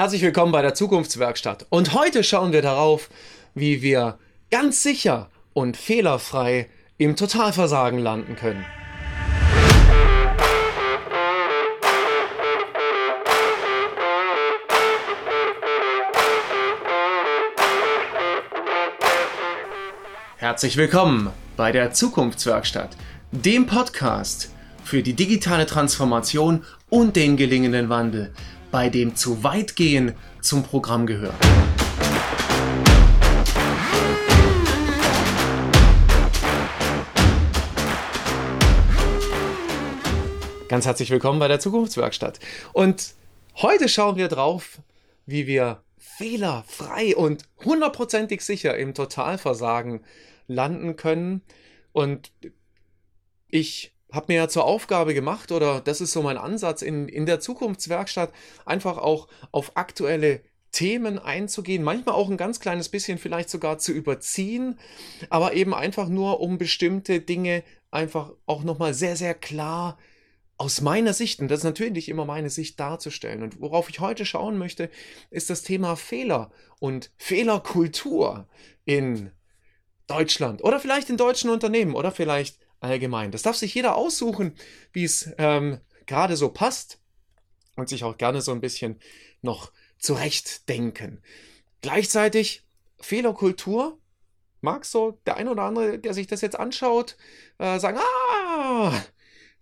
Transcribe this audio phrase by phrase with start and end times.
[0.00, 1.66] Herzlich willkommen bei der Zukunftswerkstatt.
[1.68, 3.10] Und heute schauen wir darauf,
[3.54, 4.18] wie wir
[4.50, 8.64] ganz sicher und fehlerfrei im Totalversagen landen können.
[20.38, 21.28] Herzlich willkommen
[21.58, 22.96] bei der Zukunftswerkstatt,
[23.32, 24.50] dem Podcast
[24.82, 28.32] für die digitale Transformation und den gelingenden Wandel
[28.70, 31.34] bei dem zu weit gehen zum Programm gehört.
[40.68, 42.38] Ganz herzlich willkommen bei der Zukunftswerkstatt.
[42.72, 43.14] Und
[43.56, 44.78] heute schauen wir drauf,
[45.26, 50.04] wie wir fehlerfrei und hundertprozentig sicher im Totalversagen
[50.46, 51.42] landen können.
[51.92, 52.30] Und
[53.48, 57.26] ich habe mir ja zur Aufgabe gemacht, oder das ist so mein Ansatz in, in
[57.26, 58.32] der Zukunftswerkstatt,
[58.64, 60.42] einfach auch auf aktuelle
[60.72, 64.78] Themen einzugehen, manchmal auch ein ganz kleines bisschen vielleicht sogar zu überziehen,
[65.28, 69.98] aber eben einfach nur, um bestimmte Dinge einfach auch nochmal sehr, sehr klar
[70.58, 73.42] aus meiner Sicht, und das ist natürlich immer meine Sicht darzustellen.
[73.42, 74.90] Und worauf ich heute schauen möchte,
[75.30, 78.46] ist das Thema Fehler und Fehlerkultur
[78.84, 79.30] in
[80.06, 83.30] Deutschland oder vielleicht in deutschen Unternehmen oder vielleicht allgemein.
[83.30, 84.54] Das darf sich jeder aussuchen,
[84.92, 86.98] wie es ähm, gerade so passt
[87.76, 88.98] und sich auch gerne so ein bisschen
[89.42, 91.22] noch zurechtdenken.
[91.82, 92.64] Gleichzeitig
[92.98, 93.98] Fehlerkultur.
[94.62, 97.16] Mag so der ein oder andere, der sich das jetzt anschaut,
[97.56, 98.92] äh, sagen, ah,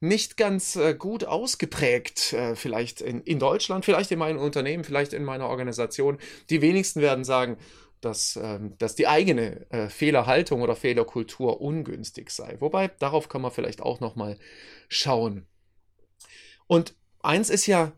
[0.01, 5.13] nicht ganz äh, gut ausgeprägt, äh, vielleicht in, in Deutschland, vielleicht in meinem Unternehmen, vielleicht
[5.13, 6.19] in meiner Organisation.
[6.51, 7.59] Die wenigsten werden sagen,
[8.01, 12.57] dass, ähm, dass die eigene äh, Fehlerhaltung oder Fehlerkultur ungünstig sei.
[12.61, 14.39] Wobei, darauf kann man vielleicht auch nochmal
[14.89, 15.47] schauen.
[16.67, 17.93] Und eins ist ja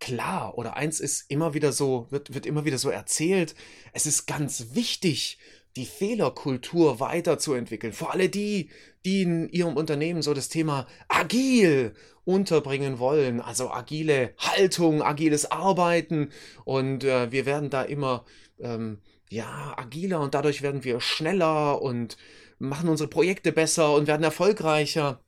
[0.00, 3.54] klar oder eins ist immer wieder so, wird, wird immer wieder so erzählt,
[3.92, 5.38] es ist ganz wichtig,
[5.76, 7.92] die Fehlerkultur weiterzuentwickeln.
[7.92, 8.70] Vor alle die,
[9.04, 11.94] die in ihrem Unternehmen so das Thema agil
[12.24, 16.30] unterbringen wollen, also agile Haltung, agiles Arbeiten
[16.64, 18.24] und äh, wir werden da immer
[18.60, 18.98] ähm,
[19.34, 22.16] ja, agiler und dadurch werden wir schneller und
[22.58, 25.20] machen unsere Projekte besser und werden erfolgreicher.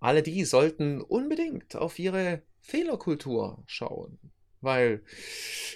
[0.00, 4.18] Alle die sollten unbedingt auf ihre Fehlerkultur schauen.
[4.62, 5.02] Weil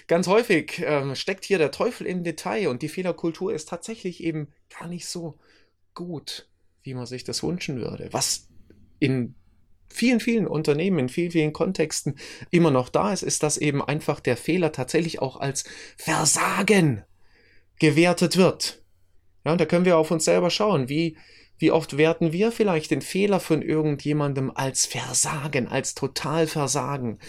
[0.07, 4.47] ganz häufig ähm, steckt hier der Teufel im Detail und die Fehlerkultur ist tatsächlich eben
[4.79, 5.37] gar nicht so
[5.93, 6.49] gut,
[6.81, 8.09] wie man sich das wünschen würde.
[8.11, 8.47] Was
[8.97, 9.35] in
[9.89, 12.15] vielen, vielen Unternehmen, in vielen, vielen Kontexten
[12.51, 15.65] immer noch da ist, ist, dass eben einfach der Fehler tatsächlich auch als
[15.97, 17.03] Versagen
[17.79, 18.81] gewertet wird.
[19.45, 21.17] Ja, und da können wir auf uns selber schauen, wie,
[21.57, 27.19] wie oft werten wir vielleicht den Fehler von irgendjemandem als Versagen, als Totalversagen.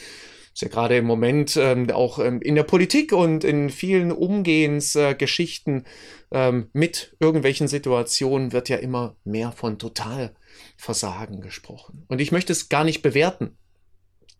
[0.60, 5.87] Ist ja gerade im Moment ähm, auch ähm, in der Politik und in vielen Umgehensgeschichten
[6.31, 12.04] äh, ähm, mit irgendwelchen Situationen wird ja immer mehr von Totalversagen gesprochen.
[12.09, 13.56] Und ich möchte es gar nicht bewerten.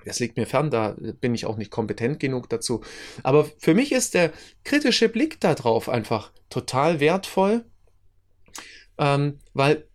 [0.05, 2.83] Das liegt mir fern, da bin ich auch nicht kompetent genug dazu.
[3.23, 4.31] Aber für mich ist der
[4.63, 7.65] kritische Blick darauf einfach total wertvoll,
[8.99, 9.89] ähm, weil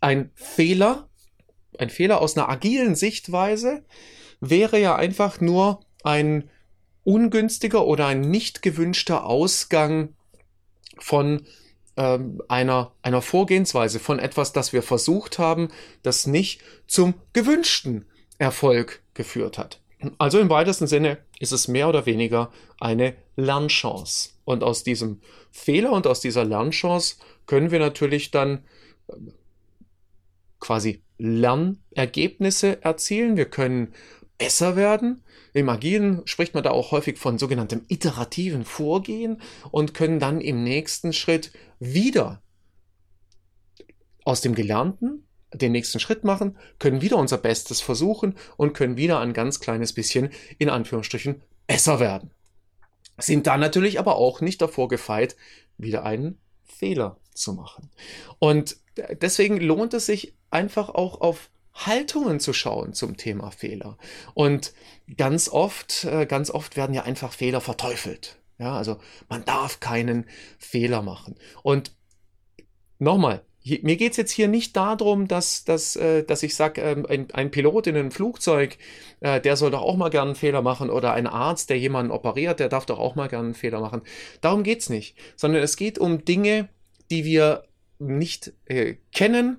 [0.00, 1.08] ein Fehler,
[1.78, 3.84] ein Fehler aus einer agilen Sichtweise,
[4.42, 6.50] wäre ja einfach nur ein
[7.04, 10.14] ungünstiger oder ein nicht gewünschter Ausgang
[10.98, 11.46] von
[11.96, 15.68] ähm, einer, einer Vorgehensweise, von etwas, das wir versucht haben,
[16.02, 18.04] das nicht zum gewünschten
[18.38, 19.80] Erfolg geführt hat.
[20.18, 22.50] Also im weitesten Sinne ist es mehr oder weniger
[22.80, 24.30] eine Lernchance.
[24.44, 25.20] Und aus diesem
[25.52, 27.16] Fehler und aus dieser Lernchance
[27.46, 28.64] können wir natürlich dann
[29.08, 29.34] ähm,
[30.58, 33.36] quasi Lernergebnisse erzielen.
[33.36, 33.94] Wir können
[34.42, 35.22] besser werden.
[35.52, 40.64] Im Agilen spricht man da auch häufig von sogenanntem iterativen Vorgehen und können dann im
[40.64, 42.42] nächsten Schritt wieder
[44.24, 49.20] aus dem Gelernten den nächsten Schritt machen, können wieder unser Bestes versuchen und können wieder
[49.20, 52.32] ein ganz kleines bisschen in Anführungsstrichen besser werden.
[53.18, 55.36] Sind dann natürlich aber auch nicht davor gefeit,
[55.78, 57.90] wieder einen Fehler zu machen.
[58.40, 58.78] Und
[59.20, 63.96] deswegen lohnt es sich einfach auch auf Haltungen zu schauen zum Thema Fehler.
[64.34, 64.72] Und
[65.16, 68.38] ganz oft, äh, ganz oft werden ja einfach Fehler verteufelt.
[68.58, 68.98] Ja, also
[69.28, 70.26] man darf keinen
[70.58, 71.36] Fehler machen.
[71.62, 71.92] Und
[72.98, 77.06] nochmal, mir geht es jetzt hier nicht darum, dass, dass, äh, dass ich sage, ähm,
[77.08, 78.76] ein, ein, Pilot in einem Flugzeug,
[79.20, 82.12] äh, der soll doch auch mal gerne einen Fehler machen oder ein Arzt, der jemanden
[82.12, 84.02] operiert, der darf doch auch mal gerne einen Fehler machen.
[84.40, 86.68] Darum geht es nicht, sondern es geht um Dinge,
[87.10, 87.64] die wir
[87.98, 89.58] nicht äh, kennen,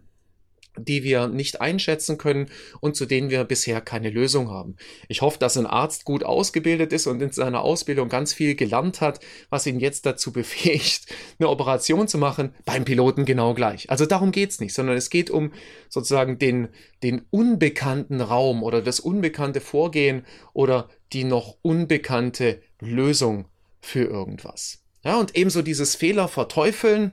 [0.77, 2.49] die wir nicht einschätzen können
[2.79, 4.75] und zu denen wir bisher keine Lösung haben.
[5.07, 9.01] Ich hoffe, dass ein Arzt gut ausgebildet ist und in seiner Ausbildung ganz viel gelernt
[9.01, 11.05] hat, was ihn jetzt dazu befähigt,
[11.39, 13.89] eine Operation zu machen, beim Piloten genau gleich.
[13.89, 15.53] Also darum geht's nicht, sondern es geht um
[15.89, 16.69] sozusagen den,
[17.03, 23.47] den unbekannten Raum oder das unbekannte Vorgehen oder die noch unbekannte Lösung
[23.79, 24.79] für irgendwas.
[25.03, 27.11] Ja, und ebenso dieses Fehler verteufeln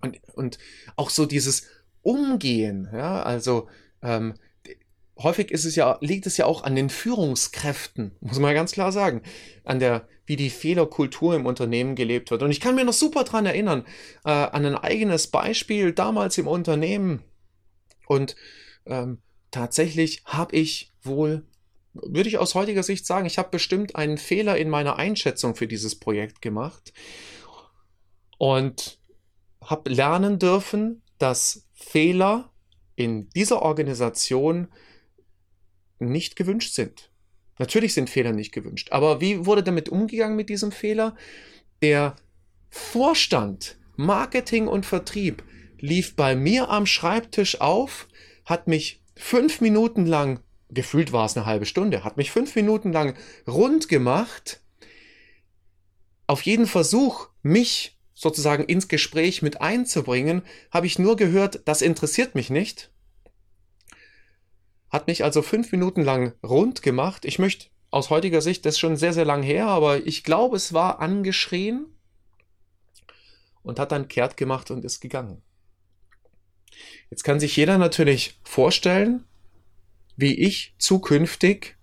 [0.00, 0.58] und, und
[0.96, 1.66] auch so dieses
[2.02, 2.88] umgehen.
[2.92, 3.68] Ja, also
[4.02, 4.34] ähm,
[5.18, 8.92] häufig ist es ja, liegt es ja auch an den Führungskräften, muss man ganz klar
[8.92, 9.22] sagen,
[9.64, 12.42] an der, wie die Fehlerkultur im Unternehmen gelebt wird.
[12.42, 13.84] Und ich kann mir noch super dran erinnern,
[14.24, 17.22] äh, an ein eigenes Beispiel damals im Unternehmen.
[18.06, 18.36] Und
[18.86, 19.18] ähm,
[19.50, 21.46] tatsächlich habe ich wohl,
[21.92, 25.66] würde ich aus heutiger Sicht sagen, ich habe bestimmt einen Fehler in meiner Einschätzung für
[25.66, 26.92] dieses Projekt gemacht.
[28.38, 28.98] Und
[29.64, 32.50] habe lernen dürfen, dass Fehler
[32.96, 34.68] in dieser Organisation
[35.98, 37.10] nicht gewünscht sind.
[37.58, 41.16] Natürlich sind Fehler nicht gewünscht, aber wie wurde damit umgegangen mit diesem Fehler?
[41.82, 42.16] Der
[42.70, 45.44] Vorstand, Marketing und Vertrieb
[45.78, 48.08] lief bei mir am Schreibtisch auf,
[48.44, 50.40] hat mich fünf Minuten lang,
[50.70, 54.60] gefühlt war es eine halbe Stunde, hat mich fünf Minuten lang rund gemacht.
[56.26, 62.36] Auf jeden Versuch, mich sozusagen ins Gespräch mit einzubringen, habe ich nur gehört, das interessiert
[62.36, 62.92] mich nicht.
[64.90, 67.24] Hat mich also fünf Minuten lang rund gemacht.
[67.24, 70.56] Ich möchte aus heutiger Sicht, das ist schon sehr, sehr lang her, aber ich glaube,
[70.56, 71.86] es war angeschrien
[73.64, 75.42] und hat dann kehrt gemacht und ist gegangen.
[77.10, 79.24] Jetzt kann sich jeder natürlich vorstellen,
[80.16, 81.76] wie ich zukünftig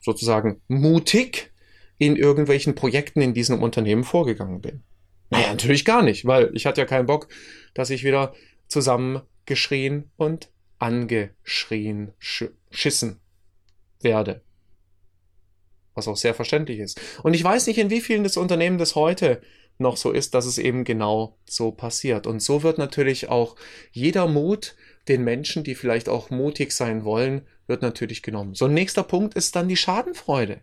[0.00, 1.50] sozusagen mutig
[1.98, 4.84] in irgendwelchen Projekten in diesem Unternehmen vorgegangen bin.
[5.40, 7.28] Naja, natürlich gar nicht, weil ich hatte ja keinen Bock,
[7.72, 8.34] dass ich wieder
[8.68, 13.20] zusammengeschrien und angeschrien, sch schissen
[14.00, 14.42] werde.
[15.94, 17.00] Was auch sehr verständlich ist.
[17.22, 19.40] Und ich weiß nicht, in wie vielen das Unternehmen das heute
[19.78, 22.26] noch so ist, dass es eben genau so passiert.
[22.26, 23.56] Und so wird natürlich auch
[23.92, 24.76] jeder Mut
[25.08, 28.54] den Menschen, die vielleicht auch mutig sein wollen, wird natürlich genommen.
[28.54, 30.60] So ein nächster Punkt ist dann die Schadenfreude.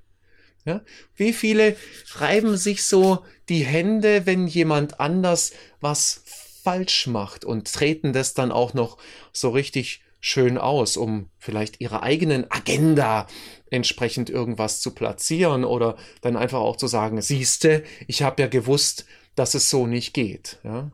[0.66, 0.82] Ja?
[1.16, 1.76] Wie viele
[2.16, 6.24] reiben sich so die Hände, wenn jemand anders was
[6.64, 8.98] falsch macht und treten das dann auch noch
[9.32, 13.28] so richtig schön aus, um vielleicht ihrer eigenen Agenda
[13.70, 19.06] entsprechend irgendwas zu platzieren oder dann einfach auch zu sagen, siehste, ich habe ja gewusst,
[19.36, 20.60] dass es so nicht geht.
[20.64, 20.92] Ja?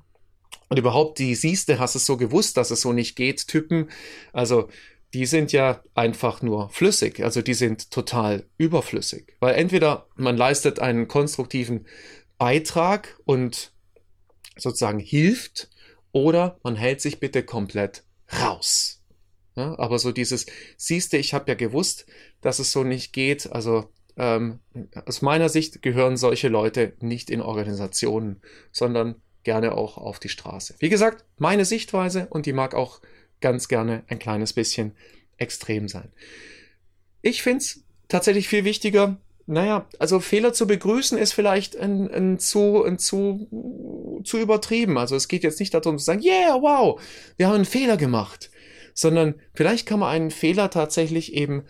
[0.69, 3.89] Und überhaupt die siehste, hast es so gewusst, dass es so nicht geht, Typen.
[4.33, 4.69] Also
[5.13, 10.79] die sind ja einfach nur flüssig, also die sind total überflüssig, weil entweder man leistet
[10.79, 11.85] einen konstruktiven
[12.43, 13.71] Beitrag und
[14.57, 15.69] sozusagen hilft
[16.11, 18.03] oder man hält sich bitte komplett
[18.33, 19.01] raus.
[19.55, 20.45] Ja, aber so dieses,
[20.75, 22.05] siehste, ich habe ja gewusst,
[22.41, 23.49] dass es so nicht geht.
[23.49, 24.59] Also ähm,
[25.05, 28.41] aus meiner Sicht gehören solche Leute nicht in Organisationen,
[28.73, 30.75] sondern gerne auch auf die Straße.
[30.79, 32.99] Wie gesagt, meine Sichtweise und die mag auch
[33.39, 34.97] ganz gerne ein kleines bisschen
[35.37, 36.11] extrem sein.
[37.21, 42.39] Ich finde es tatsächlich viel wichtiger, naja, also Fehler zu begrüßen ist vielleicht ein, ein
[42.39, 44.97] zu, ein zu, zu übertrieben.
[44.97, 47.01] Also es geht jetzt nicht darum zu sagen, yeah, wow,
[47.37, 48.51] wir haben einen Fehler gemacht,
[48.93, 51.63] sondern vielleicht kann man einen Fehler tatsächlich eben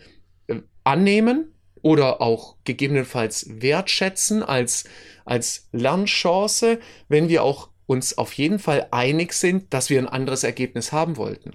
[0.46, 4.84] äh, annehmen oder auch gegebenenfalls wertschätzen als,
[5.24, 6.78] als Lernchance,
[7.08, 11.16] wenn wir auch uns auf jeden Fall einig sind, dass wir ein anderes Ergebnis haben
[11.16, 11.52] wollten.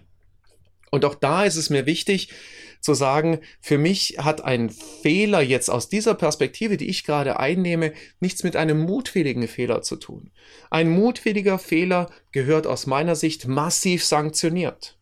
[0.91, 2.29] Und auch da ist es mir wichtig
[2.79, 7.93] zu sagen, für mich hat ein Fehler jetzt aus dieser Perspektive, die ich gerade einnehme,
[8.19, 10.31] nichts mit einem mutwilligen Fehler zu tun.
[10.69, 14.97] Ein mutwilliger Fehler gehört aus meiner Sicht massiv sanktioniert.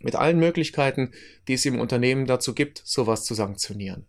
[0.00, 1.12] Mit allen Möglichkeiten,
[1.48, 4.06] die es im Unternehmen dazu gibt, sowas zu sanktionieren.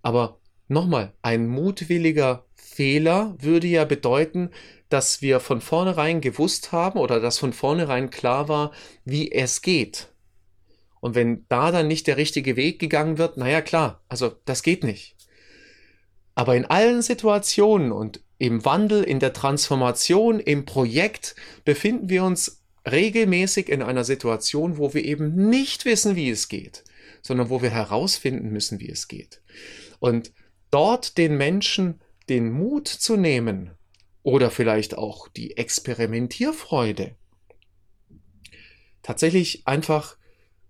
[0.00, 4.50] Aber nochmal, ein mutwilliger Fehler würde ja bedeuten,
[4.88, 8.72] dass wir von vornherein gewusst haben oder dass von vornherein klar war,
[9.04, 10.08] wie es geht.
[11.00, 14.84] Und wenn da dann nicht der richtige Weg gegangen wird, naja klar, also das geht
[14.84, 15.16] nicht.
[16.34, 22.62] Aber in allen Situationen und im Wandel, in der Transformation, im Projekt befinden wir uns
[22.88, 26.84] regelmäßig in einer Situation, wo wir eben nicht wissen, wie es geht,
[27.22, 29.40] sondern wo wir herausfinden müssen, wie es geht.
[29.98, 30.32] Und
[30.70, 33.70] dort den Menschen den Mut zu nehmen
[34.22, 37.16] oder vielleicht auch die Experimentierfreude,
[39.02, 40.17] tatsächlich einfach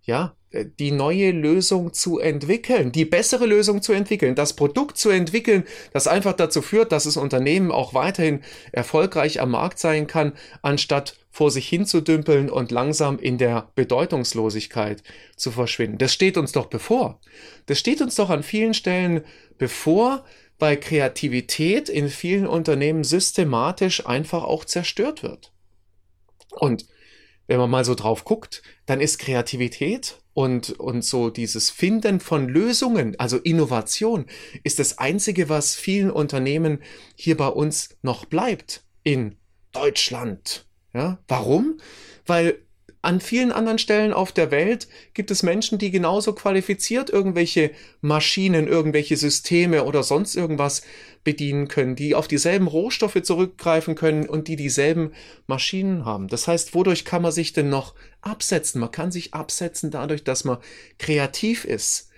[0.09, 5.11] ja, äh, die neue Lösung zu entwickeln, die bessere Lösung zu entwickeln, das Produkt zu
[5.11, 8.41] entwickeln, das einfach dazu führt, dass das Unternehmen auch weiterhin
[8.73, 15.03] erfolgreich am Markt sein kann, anstatt vor sich hinzudümpeln und langsam in der Bedeutungslosigkeit
[15.37, 15.99] zu verschwinden.
[15.99, 17.21] Das steht uns doch bevor.
[17.67, 19.21] Das steht uns doch an vielen Stellen
[19.59, 20.25] bevor,
[20.59, 25.53] weil Kreativität in vielen Unternehmen systematisch einfach auch zerstört wird.
[26.51, 26.87] Und
[27.49, 32.49] wenn man mal so drauf guckt, dann ist Kreativität und, und so dieses Finden von
[32.49, 34.27] Lösungen, also Innovation,
[34.63, 36.81] ist das Einzige, was vielen Unternehmen
[37.17, 39.37] hier bei uns noch bleibt in
[39.73, 40.67] Deutschland.
[40.95, 41.81] Ja, warum?
[42.27, 42.61] Weil
[43.01, 48.67] an vielen anderen Stellen auf der Welt gibt es Menschen, die genauso qualifiziert irgendwelche Maschinen,
[48.67, 50.83] irgendwelche Systeme oder sonst irgendwas
[51.23, 55.13] bedienen können, die auf dieselben Rohstoffe zurückgreifen können und die dieselben
[55.47, 56.27] Maschinen haben.
[56.27, 58.81] Das heißt, wodurch kann man sich denn noch absetzen?
[58.81, 60.59] Man kann sich absetzen dadurch, dass man
[60.99, 62.11] kreativ ist,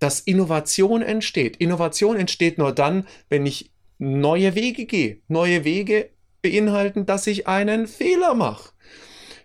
[0.00, 1.56] dass Innovation entsteht.
[1.58, 5.20] Innovation entsteht nur dann, wenn ich neue Wege gehe.
[5.28, 6.10] Neue Wege
[6.42, 8.70] beinhalten, dass ich einen Fehler mache.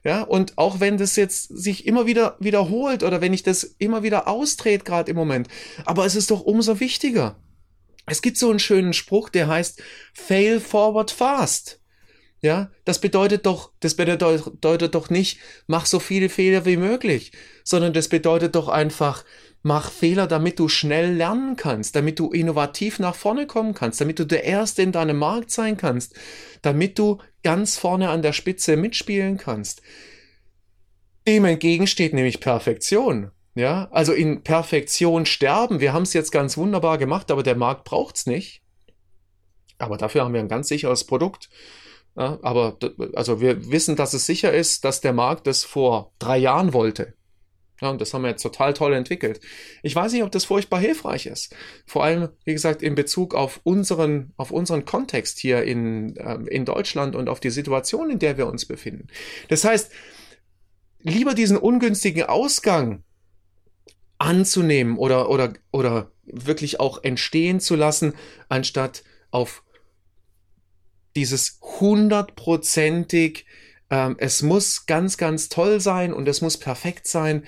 [0.03, 4.01] Ja, und auch wenn das jetzt sich immer wieder wiederholt oder wenn ich das immer
[4.01, 5.49] wieder austrete, gerade im Moment,
[5.85, 7.35] aber es ist doch umso wichtiger.
[8.05, 11.79] Es gibt so einen schönen Spruch, der heißt Fail forward fast.
[12.41, 17.33] Ja, das bedeutet doch, das bedeutet doch nicht, mach so viele Fehler wie möglich,
[17.65, 19.25] sondern das bedeutet doch einfach,
[19.61, 24.19] mach Fehler, damit du schnell lernen kannst, damit du innovativ nach vorne kommen kannst, damit
[24.19, 26.15] du der Erste in deinem Markt sein kannst,
[26.61, 29.81] damit du ganz vorne an der Spitze mitspielen kannst.
[31.27, 33.31] Dem entgegen steht nämlich Perfektion.
[33.55, 35.79] Ja, also in Perfektion sterben.
[35.79, 38.61] Wir haben es jetzt ganz wunderbar gemacht, aber der Markt braucht es nicht.
[39.77, 41.49] Aber dafür haben wir ein ganz sicheres Produkt.
[42.15, 42.77] Ja, aber
[43.15, 47.13] also wir wissen, dass es sicher ist, dass der Markt es vor drei Jahren wollte.
[47.81, 49.39] Ja, und das haben wir jetzt total toll entwickelt.
[49.83, 51.55] Ich weiß nicht, ob das furchtbar hilfreich ist.
[51.85, 56.65] Vor allem, wie gesagt, in Bezug auf unseren, auf unseren Kontext hier in, äh, in
[56.65, 59.07] Deutschland und auf die Situation, in der wir uns befinden.
[59.47, 59.91] Das heißt,
[61.01, 63.03] lieber diesen ungünstigen Ausgang
[64.17, 68.13] anzunehmen oder, oder, oder wirklich auch entstehen zu lassen,
[68.49, 69.63] anstatt auf
[71.15, 73.45] dieses hundertprozentig
[73.89, 77.45] ähm, es muss ganz, ganz toll sein und es muss perfekt sein.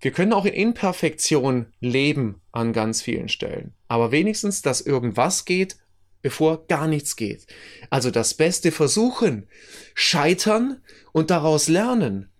[0.00, 3.74] Wir können auch in Imperfektion leben an ganz vielen Stellen.
[3.86, 5.76] Aber wenigstens, dass irgendwas geht,
[6.22, 7.46] bevor gar nichts geht.
[7.90, 9.48] Also das Beste versuchen,
[9.94, 12.30] scheitern und daraus lernen.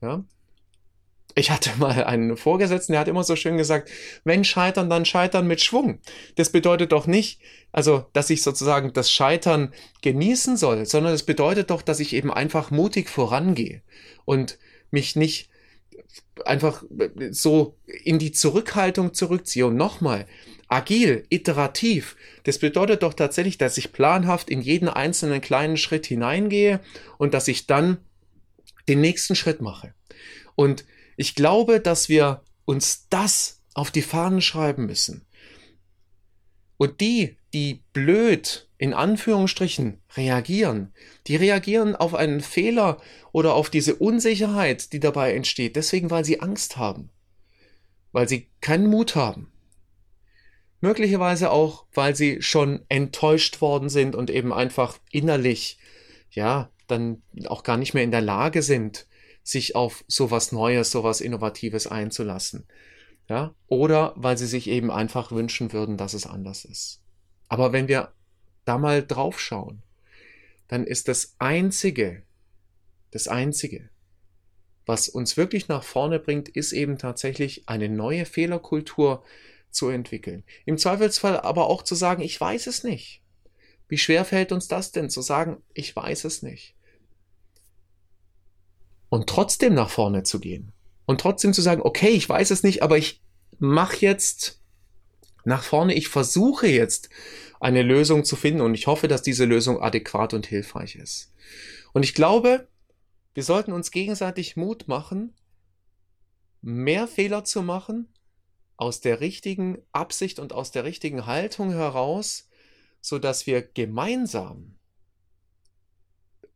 [0.00, 0.24] Ja?
[1.40, 3.90] Ich hatte mal einen Vorgesetzten, der hat immer so schön gesagt,
[4.24, 5.98] wenn scheitern, dann scheitern mit Schwung.
[6.34, 7.40] Das bedeutet doch nicht,
[7.72, 12.30] also, dass ich sozusagen das Scheitern genießen soll, sondern es bedeutet doch, dass ich eben
[12.30, 13.80] einfach mutig vorangehe
[14.26, 14.58] und
[14.90, 15.48] mich nicht
[16.44, 16.84] einfach
[17.30, 19.64] so in die Zurückhaltung zurückziehe.
[19.64, 20.26] Und nochmal,
[20.68, 26.80] agil, iterativ, das bedeutet doch tatsächlich, dass ich planhaft in jeden einzelnen kleinen Schritt hineingehe
[27.16, 27.96] und dass ich dann
[28.88, 29.94] den nächsten Schritt mache.
[30.54, 30.84] Und
[31.20, 35.26] ich glaube, dass wir uns das auf die Fahnen schreiben müssen.
[36.78, 40.94] Und die, die blöd in Anführungsstrichen reagieren,
[41.26, 46.40] die reagieren auf einen Fehler oder auf diese Unsicherheit, die dabei entsteht, deswegen weil sie
[46.40, 47.10] Angst haben,
[48.12, 49.52] weil sie keinen Mut haben.
[50.80, 55.78] Möglicherweise auch, weil sie schon enttäuscht worden sind und eben einfach innerlich,
[56.30, 59.06] ja, dann auch gar nicht mehr in der Lage sind,
[59.42, 62.66] sich auf sowas Neues, sowas Innovatives einzulassen.
[63.28, 63.54] Ja?
[63.66, 67.00] Oder weil sie sich eben einfach wünschen würden, dass es anders ist.
[67.48, 68.12] Aber wenn wir
[68.64, 69.82] da mal drauf schauen,
[70.68, 72.22] dann ist das Einzige,
[73.10, 73.90] das Einzige,
[74.86, 79.24] was uns wirklich nach vorne bringt, ist eben tatsächlich eine neue Fehlerkultur
[79.70, 80.44] zu entwickeln.
[80.64, 83.22] Im Zweifelsfall aber auch zu sagen, ich weiß es nicht.
[83.88, 86.74] Wie schwer fällt uns das denn zu sagen, ich weiß es nicht?
[89.10, 90.72] Und trotzdem nach vorne zu gehen
[91.04, 93.22] und trotzdem zu sagen, okay, ich weiß es nicht, aber ich
[93.58, 94.62] mache jetzt
[95.44, 97.10] nach vorne, ich versuche jetzt
[97.60, 101.34] eine Lösung zu finden und ich hoffe, dass diese Lösung adäquat und hilfreich ist.
[101.92, 102.68] Und ich glaube,
[103.34, 105.34] wir sollten uns gegenseitig Mut machen,
[106.62, 108.08] mehr Fehler zu machen,
[108.76, 112.48] aus der richtigen Absicht und aus der richtigen Haltung heraus,
[113.02, 114.76] so dass wir gemeinsam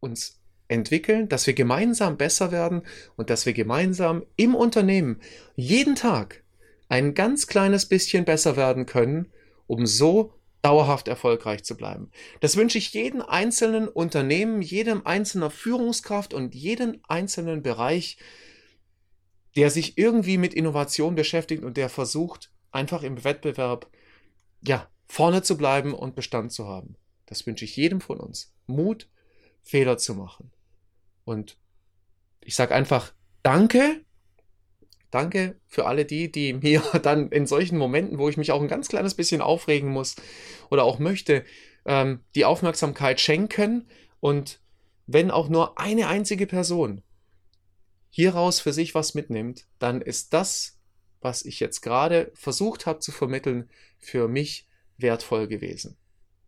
[0.01, 0.41] uns
[0.75, 2.83] entwickeln, dass wir gemeinsam besser werden
[3.16, 5.21] und dass wir gemeinsam im Unternehmen
[5.57, 6.43] jeden Tag
[6.88, 9.33] ein ganz kleines bisschen besser werden können,
[9.66, 12.11] um so dauerhaft erfolgreich zu bleiben.
[12.40, 18.19] Das wünsche ich jedem einzelnen Unternehmen, jedem einzelnen Führungskraft und jedem einzelnen Bereich
[19.57, 23.88] der sich irgendwie mit Innovation beschäftigt und der versucht, einfach im Wettbewerb,
[24.62, 26.97] ja, vorne zu bleiben und Bestand zu haben.
[27.26, 28.52] Das wünsche ich jedem von uns.
[28.66, 29.09] Mut,
[29.62, 30.50] Fehler zu machen.
[31.25, 31.57] Und
[32.40, 33.12] ich sage einfach
[33.45, 34.00] Danke.
[35.11, 38.69] Danke für alle die, die mir dann in solchen Momenten, wo ich mich auch ein
[38.69, 40.16] ganz kleines bisschen aufregen muss
[40.71, 41.45] oder auch möchte,
[41.85, 43.87] ähm, die Aufmerksamkeit schenken.
[44.19, 44.61] Und
[45.07, 47.02] wenn auch nur eine einzige Person
[48.11, 50.78] hieraus für sich was mitnimmt, dann ist das,
[51.21, 55.97] was ich jetzt gerade versucht habe zu vermitteln, für mich wertvoll gewesen.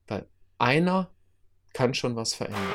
[0.07, 0.27] Weil
[0.59, 1.11] einer
[1.73, 2.75] kann schon was verändern.